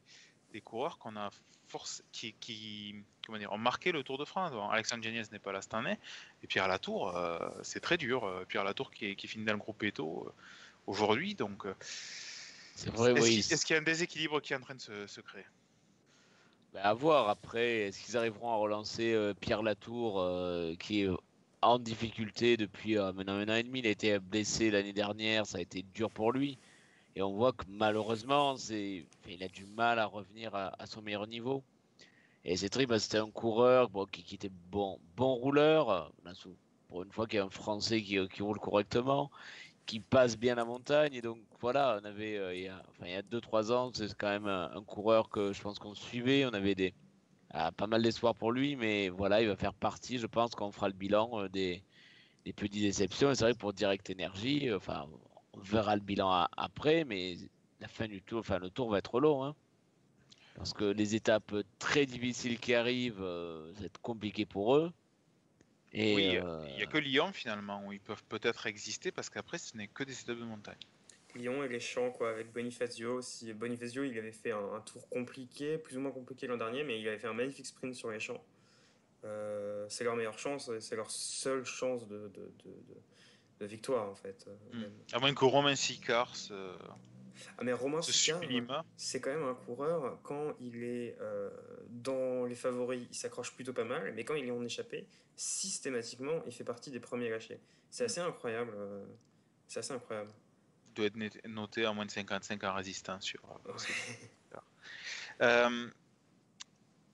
[0.64, 1.30] coureurs qu'on a
[1.68, 4.52] force, qui comment dire, ont marqué le Tour de France.
[4.52, 5.98] Bon, Alexandre Geniez n'est pas là cette année,
[6.44, 8.30] et Pierre Latour, euh, c'est très dur.
[8.48, 10.32] Pierre Latour qui, qui finit dans le groupe Eto
[10.88, 11.66] aujourd'hui, donc
[12.76, 13.60] c'est vrai, est-ce oui.
[13.62, 15.46] qu'il y a un déséquilibre qui est en train de se, se créer?
[16.74, 21.10] Bah, À voir après, est-ce qu'ils arriveront à relancer euh, Pierre Latour euh, qui est
[21.62, 23.80] en difficulté depuis euh, maintenant un an et demi?
[23.80, 26.58] Il a été blessé l'année dernière, ça a été dur pour lui.
[27.16, 31.28] Et on voit que malheureusement, il a du mal à revenir à, à son meilleur
[31.28, 31.64] niveau.
[32.48, 36.14] Et c'est triste, c'était un coureur qui, était bon, bon rouleur.
[36.88, 39.32] Pour une fois qu'il y a un Français qui, roule correctement
[39.88, 41.14] qui passe bien la montagne.
[41.14, 43.72] Et donc voilà, on avait euh, il y a, enfin, il y a deux trois
[43.72, 46.46] ans, c'est quand même un, coureur que je pense qu'on suivait.
[46.46, 46.94] On avait des
[47.52, 50.20] ah, pas mal d'espoir pour lui, mais voilà, il va faire partie.
[50.20, 51.84] Je pense qu'on fera le bilan euh, des,
[52.44, 53.34] petites déceptions.
[53.34, 55.08] C'est vrai pour Direct Energy, euh, enfin,
[55.54, 57.38] on verra le bilan après, mais
[57.80, 59.44] la fin du tour, enfin le tour va être long.
[59.44, 59.56] Hein,
[60.56, 64.92] parce que les étapes très difficiles qui arrivent, euh, ça va être compliqué pour eux.
[65.92, 66.66] Et oui, il euh...
[66.76, 70.04] n'y a que Lyon finalement où ils peuvent peut-être exister parce qu'après ce n'est que
[70.04, 70.76] des étapes de montagne.
[71.36, 73.54] Lyon et les champs quoi, avec Bonifacio aussi.
[73.54, 77.00] Bonifacio il avait fait un, un, tour compliqué, plus ou moins compliqué l'an dernier, mais
[77.00, 78.44] il avait fait un magnifique sprint sur les champs.
[79.26, 82.74] Euh, c'est leur meilleure chance, c'est leur seule chance de, de, de,
[83.60, 84.48] de victoire en fait.
[84.74, 84.84] Mmh.
[85.14, 86.54] À moins que Romain Sicard se...
[87.58, 88.02] Ah mais Romain
[88.98, 91.50] c'est quand même un coureur, quand il est euh,
[91.90, 96.42] dans les favoris, il s'accroche plutôt pas mal, mais quand il est en échappée, systématiquement,
[96.46, 97.60] il fait partie des premiers lâchés.
[97.90, 98.72] C'est assez incroyable.
[98.76, 99.06] Euh,
[99.68, 100.32] c'est assez incroyable.
[100.90, 103.42] Il doit être noté à moins de 55 en résistance sur.
[105.42, 105.88] euh,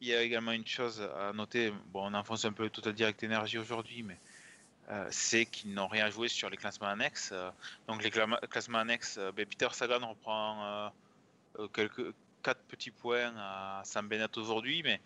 [0.01, 1.71] il y a également une chose à noter.
[1.87, 4.19] Bon, on enfonce un peu le Total Direct Energy aujourd'hui, mais
[4.89, 7.29] euh, c'est qu'ils n'ont rien joué sur les classements annexes.
[7.31, 7.49] Euh,
[7.87, 10.91] donc les classements annexes, euh, ben Peter Sagan reprend
[11.59, 14.99] euh, quelques quatre petits points à Sam Bennett aujourd'hui, mais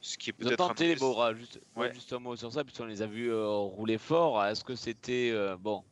[0.00, 1.92] ce qui est peut-être tenté les Bora, juste, ouais.
[1.92, 4.44] juste un mot sur ça, puisqu'on les a vus euh, rouler fort.
[4.44, 5.84] Est-ce que c'était euh, bon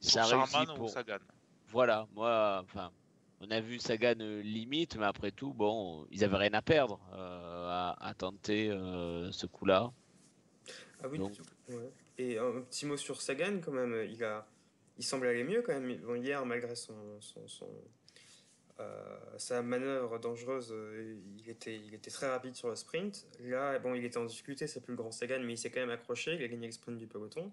[0.00, 1.18] ça réussit pour Sagan?
[1.68, 2.90] Voilà, moi, enfin,
[3.40, 7.68] on a vu Sagan limite, mais après tout, bon, ils avaient rien à perdre euh,
[7.68, 9.90] à, à, tenter euh, ce coup-là.
[11.02, 11.18] Ah oui.
[11.18, 11.32] Donc...
[11.68, 11.90] Ouais.
[12.18, 14.06] Et un petit mot sur Sagan quand même.
[14.10, 14.46] Il a,
[14.98, 15.90] il semble aller mieux quand même.
[16.16, 17.68] Hier, malgré son, son,
[18.80, 23.26] euh, sa manœuvre dangereuse, euh, il, était, il était très rapide sur le sprint.
[23.40, 25.80] Là, bon, il était en difficulté, c'est plus le grand Sagan, mais il s'est quand
[25.80, 27.52] même accroché, il a gagné le sprint du peloton.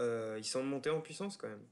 [0.00, 1.64] Euh, ils sont montés en puissance quand même.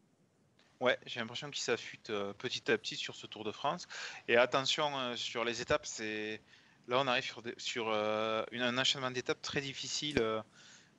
[0.80, 3.86] Ouais, j'ai l'impression qu'il s'affûte euh, petit à petit sur ce Tour de France.
[4.26, 6.40] Et attention, euh, sur les étapes, c'est
[6.88, 10.20] là on arrive sur, sur un enchaînement d'étapes très difficile.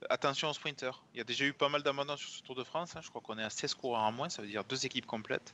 [0.10, 1.04] Attention aux sprinters.
[1.14, 2.96] Il y a déjà eu pas mal d'abandons sur ce Tour de France.
[2.96, 3.02] Hein.
[3.04, 5.54] Je crois qu'on est à 16 coureurs en moins, ça veut dire deux équipes complètes.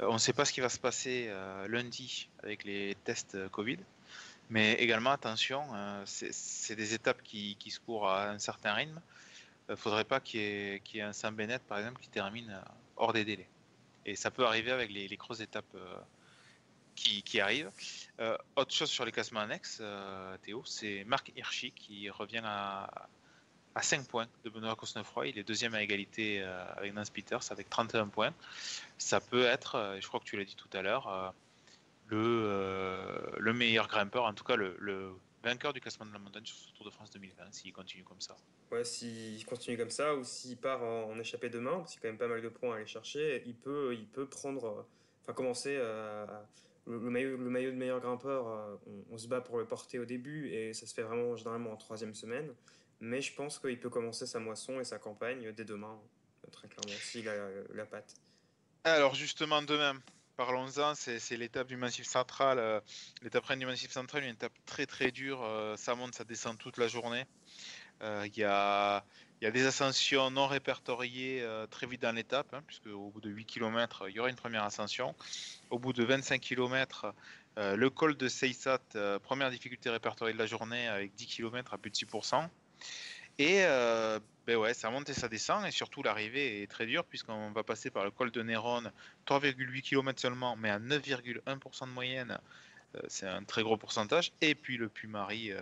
[0.00, 3.34] Euh, on ne sait pas ce qui va se passer euh, lundi avec les tests
[3.34, 3.78] euh, Covid.
[4.50, 5.62] Mais également, attention,
[6.06, 8.98] c'est des étapes qui, se courent à un certain rythme.
[9.68, 12.58] Il ne faudrait pas qu'il y, ait, un Sam Bennett, par exemple, qui termine
[12.96, 13.46] hors des délais.
[14.06, 15.76] Et ça peut arriver avec les, les grosses étapes
[16.94, 17.70] qui, arrivent.
[18.56, 19.82] Autre chose sur les classements annexes,
[20.40, 23.06] Théo, c'est Marc Hirschi qui revient à,
[23.78, 25.28] à 5 points de Benoît Cosnefroy.
[25.28, 28.34] Il est deuxième à égalité euh, avec Nance Peters avec 31 points.
[28.98, 31.30] Ça peut être, euh, je crois que tu l'as dit tout à l'heure, euh,
[32.08, 35.14] le, le, meilleur grimpeur, en tout cas le,
[35.44, 38.20] vainqueur du classement de la montagne sur ce Tour de France 2020 s'il continue comme
[38.20, 38.36] ça.
[38.72, 42.00] Ouais, s'il continue comme ça ou s'il part en, en échappée demain, parce qu'il y
[42.00, 44.66] a quand même pas mal de points à aller chercher, il peut, il peut prendre,
[44.66, 44.82] euh,
[45.22, 46.44] enfin commencer à-
[46.86, 50.48] le, maillot, de meilleur grimpeur, euh, on, on se bat pour le porter au début
[50.48, 52.52] et ça se fait vraiment généralement en troisième semaine.
[53.00, 55.98] Mais je pense qu'il peut commencer sa moisson et sa campagne dès demain,
[56.50, 57.34] très clairement, s'il a
[57.74, 58.14] la, patte.
[58.84, 59.94] Alors justement demain,
[60.36, 62.80] parlons-en, c'est l'étape du Massif Central, euh,
[63.22, 66.58] l'étape reine du Massif Central, une étape très très dure, euh, ça monte, ça descend
[66.58, 67.24] toute la journée.
[68.02, 69.04] Euh, Il y, a,
[69.42, 73.30] y a des ascensions non répertoriées très vite dans l'étape, hein, puisque au bout de
[73.30, 75.14] 8 km, il y aura une première ascension.
[75.70, 77.12] Au bout de 25 km,
[77.58, 81.78] le col de Seysat, euh, première difficulté répertoriée de la journée avec 10 km à
[81.78, 82.48] plus de 6%.
[83.38, 87.04] Et euh, ben ouais, ça monte et ça descend, et surtout l'arrivée est très dure,
[87.04, 88.82] puisqu'on va passer par le col de Néron,
[89.26, 92.38] 3,8 km seulement, mais à 9,1% de moyenne.
[92.96, 94.32] Euh, c'est un très gros pourcentage.
[94.40, 95.60] Et puis le Puy-Marie, euh,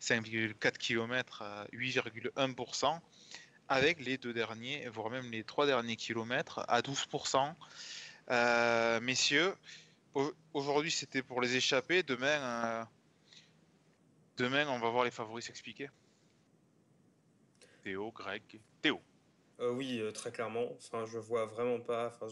[0.00, 3.00] 5,4 km à 8,1%,
[3.68, 7.54] avec les deux derniers, voire même les trois derniers kilomètres à 12%.
[8.30, 9.54] Euh, messieurs,
[10.14, 12.86] au- aujourd'hui c'était pour les échapper, demain,
[14.36, 15.88] demain on va voir les favoris s'expliquer.
[17.86, 18.42] Théo, Greg,
[18.82, 19.00] Théo.
[19.60, 20.72] Euh, oui, euh, très clairement.
[20.76, 22.08] Enfin, je vois vraiment pas.
[22.08, 22.26] Enfin,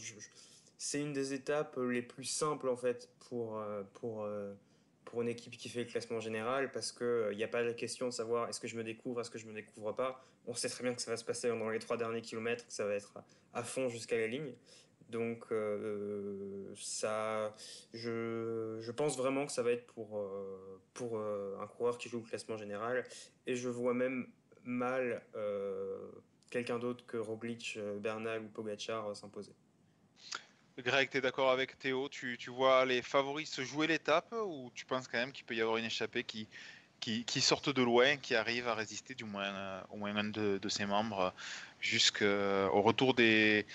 [0.79, 4.27] C'est une des étapes les plus simples en fait pour, euh, pour,
[5.05, 7.73] pour une équipe qui fait le classement général parce que il n'y a pas la
[7.73, 10.25] question de savoir est-ce que je me découvre, est-ce que je me découvre pas.
[10.49, 12.73] On sait très bien que ça va se passer dans les trois derniers kilomètres, que
[12.73, 13.15] ça va être
[13.53, 14.55] à, fond jusqu'à la ligne.
[15.09, 15.45] Donc
[16.75, 17.55] ça,
[17.93, 20.21] je, je pense vraiment que ça va être pour,
[20.95, 23.05] pour un coureur qui joue le classement général
[23.47, 24.27] et je vois même
[24.65, 25.99] mal euh,
[26.51, 29.53] quelqu'un d'autre que Roglic, euh, Bernal ou Pogacar euh, s'imposer.
[30.79, 32.09] Greg, tu es d'accord avec Théo?
[32.09, 35.55] Tu, tu vois les favoris se jouer l'étape ou tu penses quand même qu'il peut
[35.55, 36.49] y avoir une échappée qui,
[37.01, 40.25] qui, qui sorte de loin, qui arrive à résister du moins euh, au moins un
[40.25, 41.33] de, de ses membres
[41.81, 43.67] jusqu'au retour des,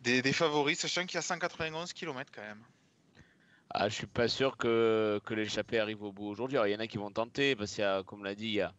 [0.00, 2.62] des, des favoris, sachant qu'il y a 191 km quand même.
[3.70, 6.56] Ah, je suis pas sûr que, que l'échappée arrive au bout aujourd'hui.
[6.56, 8.46] Alors, il y en a qui vont tenter, parce qu'il y a, comme l'a dit,
[8.46, 8.74] il y a,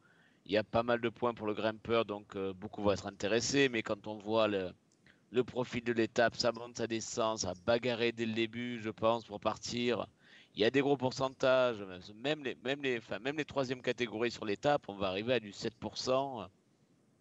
[0.52, 3.08] il y a pas mal de points pour le grimpeur, donc euh, beaucoup vont être
[3.08, 3.70] intéressés.
[3.70, 4.74] Mais quand on voit le,
[5.46, 9.40] profil de l'étape, ça monte, ça descend, ça bagarrer dès le début, je pense, pour
[9.40, 10.06] partir.
[10.54, 11.82] Il y a des gros pourcentages,
[12.22, 15.40] même les, même les, enfin, même les troisièmes catégories sur l'étape, on va arriver à
[15.40, 16.50] du 7%.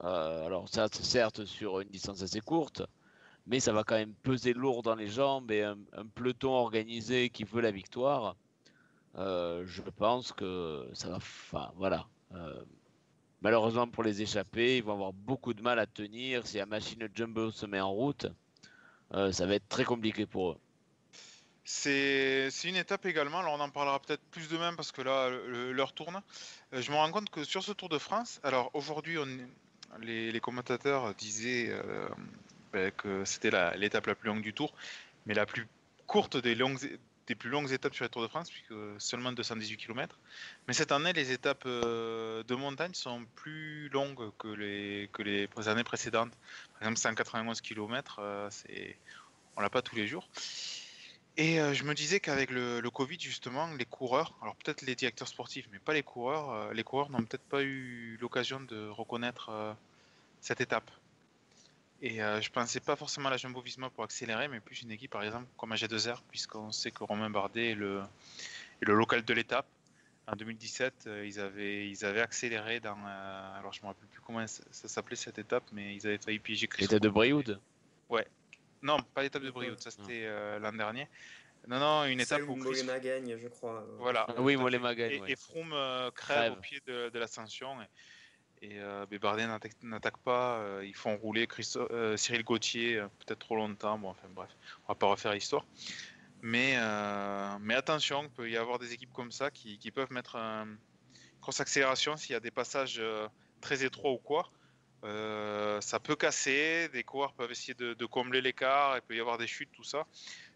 [0.03, 2.83] Euh, alors, ça, certes, sur une distance assez courte,
[3.47, 5.79] mais ça va quand même peser lourd dans les jambes et un,
[6.17, 8.35] peloton organisé qui veut la victoire,
[9.19, 11.17] euh, je pense que ça va.
[11.17, 12.09] Enfin, voilà.
[13.43, 16.47] Malheureusement pour les échappés, ils vont avoir beaucoup de mal à tenir.
[16.47, 18.27] Si la machine Jumbo se met en route,
[19.15, 20.59] euh, ça va être très compliqué pour eux.
[21.65, 25.93] C'est une étape également, alors on en parlera peut-être plus demain parce que là l'heure
[25.93, 26.21] tourne.
[26.73, 29.19] Euh, je me rends compte que sur ce Tour de France, alors aujourd'hui
[30.01, 32.09] les, commentateurs disaient euh,
[32.73, 34.75] ben, que c'était la- l'étape la plus longue du Tour,
[35.27, 35.69] mais la plus
[36.07, 36.99] courte des, longues,
[37.35, 40.19] plus longues étapes sur le Tour de France, puisque seulement 218 km.
[40.69, 45.49] Mais cette année, les étapes euh, de montagne sont plus longues que les, que les
[45.67, 46.33] années précédentes.
[46.75, 48.97] Par exemple, 191 km, c'est,
[49.57, 50.29] on l'a pas tous les jours.
[51.37, 55.29] Et euh, je me disais qu'avec le, Covid, justement, les coureurs, alors peut-être les directeurs
[55.29, 59.49] sportifs, mais pas les coureurs, euh, les coureurs n'ont peut-être pas eu l'occasion de reconnaître
[59.49, 59.73] euh,
[60.41, 60.91] cette étape.
[62.03, 64.91] Et euh, je pensais pas forcément à la Jumbo Visma pour accélérer, mais plus une
[64.91, 68.01] équipe par exemple comme AG2R, puisqu'on sait que Romain Bardet est le,
[68.81, 69.67] est le local de l'étape.
[70.27, 72.97] En 2017, euh, ils, avaient, ils avaient accéléré dans.
[73.07, 76.19] euh, alors je me rappelle plus comment ça, ça s'appelait cette étape, mais ils avaient
[76.19, 77.09] failli piéger Chris L'étape de.
[77.09, 77.61] Brioude
[78.83, 81.07] Non, pas l'étape de Brioude, ça c'était euh, l'an dernier.
[81.69, 83.85] Non, non, une étape où où Chris Molema gagne, je crois.
[83.99, 84.25] Voilà.
[84.29, 85.33] Ah oui, Mollema gagne, Et, ouais.
[85.33, 86.53] et Froome euh, crève, Crève.
[86.53, 87.81] au pied de, de l'ascension.
[87.83, 87.87] Et,
[88.63, 89.47] et euh, mais Bardet
[89.83, 90.59] n'attaque pas.
[90.59, 93.99] euh, ils font rouler euh, Cyril Gauthier euh, peut-être trop longtemps.
[93.99, 94.51] Bon, enfin bref,
[94.85, 95.67] on va pas refaire l'histoire.
[96.43, 100.11] Mais, euh, mais attention, il peut y avoir des équipes comme ça qui, qui peuvent
[100.13, 100.79] mettre un- une
[101.41, 103.29] grosse accélération s'il y a des passages euh,
[103.61, 104.51] très étroits ou quoi.
[105.05, 109.21] Euh, ça peut casser, des coureurs peuvent essayer de, de combler l'écart, il peut y
[109.21, 110.07] avoir des chutes, tout ça.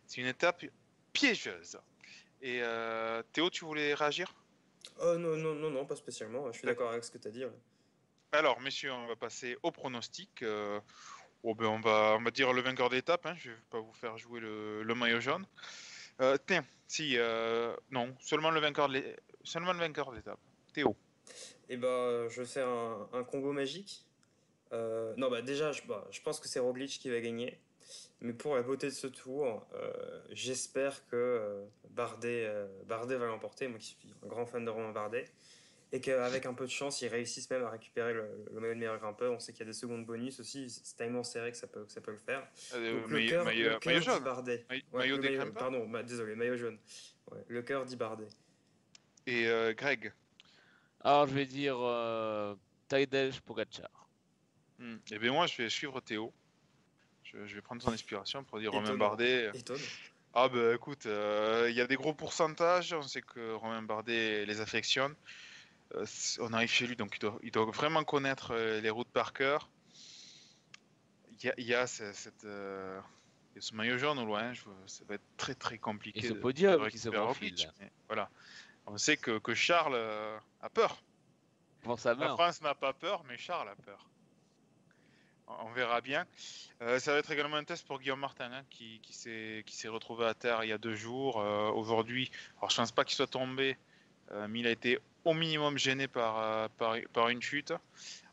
[0.06, 0.64] C'est une étape
[1.12, 1.78] piégeuse.
[2.42, 4.34] Et euh, Théo, tu voulais réagir?
[5.00, 6.50] Non, non, non, non, pas spécialement.
[6.52, 6.84] Je suis D'accord.
[6.84, 7.44] d'accord avec ce que tu as dit.
[8.34, 10.42] Alors, messieurs, on va passer au pronostic.
[10.42, 10.80] Euh,
[11.44, 13.24] oh, ben, on, va, on va dire le vainqueur d'étape.
[13.26, 13.36] Hein.
[13.36, 15.46] Je ne vais pas vous faire jouer le, maillot jaune.
[16.20, 20.40] Euh, tiens, si, euh, non, seulement le vainqueur d'étape.
[20.72, 20.96] Théo.
[21.68, 24.04] Et ben, je vais faire un, un combo magique.
[24.72, 27.60] Non, bah déjà, je, bah, je pense que c'est Roglic qui va gagner.
[28.20, 29.64] Mais pour la beauté de ce tour,
[30.30, 32.52] j'espère que Bardet,
[32.86, 33.68] Bardet va l'emporter.
[33.68, 35.26] Moi qui suis un grand fan de Romain Bardet.
[35.96, 38.78] Et qu'avec un peu de chance, ils réussissent même à récupérer le, le maillot de
[38.80, 39.32] meilleur grimpeur.
[39.32, 41.84] On sait qu'il y a des secondes bonus aussi, c'est tellement serré que ça peut,
[41.84, 42.46] que ça peut le faire.
[42.74, 44.18] Euh, Donc, le maillot, cœur maillot- le cœur maillot jaune.
[44.18, 44.66] dit Bardet.
[44.68, 45.62] Maillot- Ouais, maillot le des maillot- grimpeurs.
[45.62, 46.78] Pardon, ma- désolé, maillot jaune.
[47.30, 48.28] Ouais, le cœur dit Bardet.
[49.26, 50.12] Et euh, Greg.
[51.00, 52.54] Alors, je vais dire euh,
[52.88, 54.08] Tadej Pogacar.
[54.78, 54.96] Hmm.
[55.12, 56.32] Eh bien moi, je vais suivre Théo.
[57.22, 58.96] Je, je vais prendre son inspiration pour dire Romain.
[58.96, 59.50] Bardet.
[59.54, 59.80] Étonnant.
[60.36, 64.44] Ah bah écoute, euh, il y a des gros pourcentages, on sait que Romain Bardet
[64.46, 65.14] les affectionne.
[65.94, 66.06] Euh,
[66.40, 69.32] on arrive chez lui, donc il doit, il doit vraiment connaître euh, les routes par
[69.32, 69.70] cœur.
[71.30, 73.00] Il y a, il y a ce, cette, euh,
[73.52, 76.20] il y a ce maillot jaune au loin, je, ça va être très très compliqué.
[76.20, 77.54] Et ce de- podium de qui se profile.
[78.08, 78.30] Voilà.
[78.86, 81.02] On sait que, que Charles euh, a peur.
[81.84, 82.34] La.
[82.34, 84.08] France n'a pas peur, mais Charles a peur.
[85.46, 86.26] On verra bien.
[86.80, 90.24] Euh, ça va être également un test pour Guillaume Martin, hein, qui, qui s'est retrouvé
[90.24, 91.36] à terre il y a deux jours.
[91.36, 93.76] Aujourd'hui, alors je pense pas qu'il soit tombé,
[94.48, 97.72] mais il a été au minimum gêné par, euh, par, par une chute.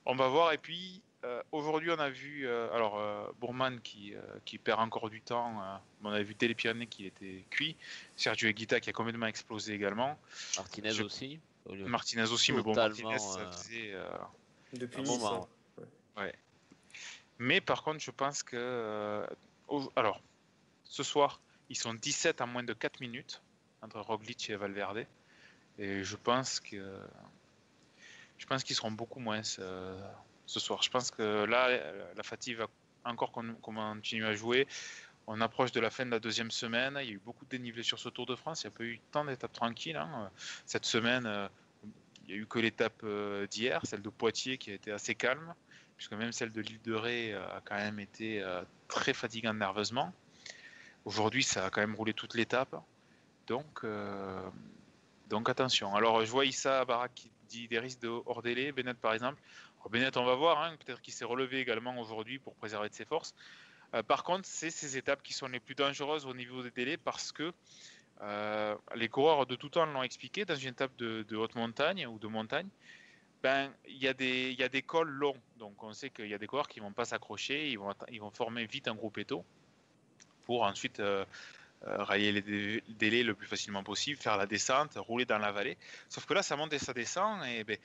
[0.06, 0.52] On va voir.
[0.54, 4.80] Et puis, euh, aujourd'hui, on a vu euh, alors euh, Bourman qui, euh, qui perd
[4.80, 5.62] encore du temps.
[5.62, 7.76] euh, on a vu Télépyrénées qui était cuit.
[8.16, 10.18] Sergio Higuita qui a complètement explosé également.
[10.58, 11.40] Martinez Je- aussi.
[11.68, 13.92] au Martinez aussi, mais bon, Martinez, ça faisait.
[13.94, 14.10] euh,
[14.74, 15.48] Depuis Un moment.
[16.18, 16.28] hein.
[17.40, 18.56] Mais par contre, je pense que.
[18.58, 19.26] euh,
[19.96, 20.22] alors,
[20.84, 23.42] ce soir, ils sont 17 à moins de 4 minutes
[23.82, 25.06] entre Roglic et Valverde.
[25.78, 27.00] Et je pense que.
[28.38, 29.60] Je pense qu'ils seront beaucoup moins ce
[30.48, 30.82] soir.
[30.82, 31.70] Je pense que là,
[32.16, 32.68] la fatigue va
[33.06, 34.68] encore con- continuer à jouer.
[35.28, 36.98] On approche de la fin de la deuxième semaine.
[37.02, 38.64] Il y a eu beaucoup de dénivelé sur ce Tour de France.
[38.64, 39.96] Il n'y a pas eu tant d'étapes tranquilles.
[39.96, 40.32] hein.
[40.66, 41.48] Cette semaine, euh,
[42.24, 45.16] il n'y a eu que l'étape euh, d'hier, celle de Poitiers, qui a été assez
[45.16, 45.54] calme
[45.96, 48.44] puisque même celle de l'île de Ré euh, a quand même été
[48.88, 50.12] très fatigante nerveusement.
[51.06, 52.76] Aujourd'hui, ça a quand même roulé toute l'étape.
[53.46, 53.86] Donc,
[55.32, 55.96] donc attention.
[55.96, 58.74] Alors, je vois Issa Barak qui dit des risques de hors délai.
[58.74, 59.42] Bennett, par exemple.
[59.90, 60.62] Bennett, on va voir.
[60.62, 63.34] hein, Peut-être qu'il s'est relevé également aujourd'hui pour préserver de ses forces.
[63.94, 66.98] Euh, par contre, c'est ces étapes qui sont les plus dangereuses au niveau des délais
[66.98, 67.54] parce que
[68.22, 72.20] euh, les coureurs de tout temps l'ont expliqué dans une étape de, haute montagne ou
[72.20, 72.68] de montagne
[73.42, 75.38] ben, il y, a des, cols longs.
[75.58, 78.32] Donc, on sait qu'il y a des coureurs qui ne vont pas s'accrocher, ils vont,
[78.32, 79.46] former vite un groupe éto
[80.46, 81.26] pour ensuite euh,
[81.88, 85.52] euh, rallier les dé- délais le plus facilement possible, faire la descente, rouler dans la
[85.52, 85.78] vallée.
[86.10, 87.78] Sauf que là, ça monte et ça descend, et ben,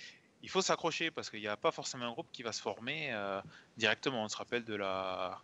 [0.42, 3.08] il faut s'accrocher parce qu'il n'y a pas forcément un groupe qui va se former
[3.12, 3.40] euh,
[3.76, 4.22] directement.
[4.22, 5.40] On se rappelle de la,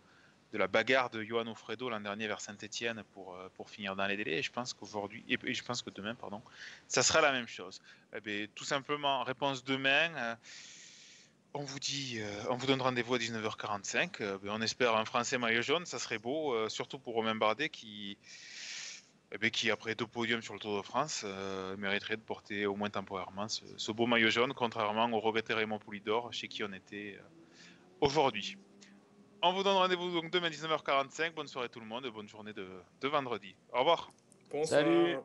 [0.53, 4.05] de la bagarre de Johan Ofredo l'an dernier vers Saint-Etienne pour, euh, pour finir dans
[4.05, 4.41] les délais.
[4.41, 6.41] Je pense qu'aujourd'hui, et je pense que demain, pardon,
[6.87, 7.81] ça sera la même chose.
[8.15, 10.37] Eh ben, tout simplement, réponse demain.
[11.53, 14.21] On vous dit, euh, on vous donne rendez-vous à 19h45.
[14.21, 17.35] euh, ben, on espère un Français maillot jaune, ça serait beau, euh, surtout pour Romain
[17.35, 18.17] Bardet qui,
[19.31, 22.65] eh ben, qui après deux podiums sur le Tour de France, euh, mériterait de porter
[22.65, 26.63] au moins temporairement ce, ce beau maillot jaune, contrairement au regretté Raymond Poulidor, chez qui
[26.63, 27.23] on était euh,
[28.01, 28.57] aujourd'hui.
[29.41, 31.33] On vous donne rendez-vous donc demain 19h45.
[31.33, 32.67] Bonne soirée tout le monde, et bonne journée de,
[33.01, 33.55] de vendredi.
[33.73, 34.11] Au revoir.
[34.49, 34.81] Bonsoir.
[34.81, 35.17] Salut.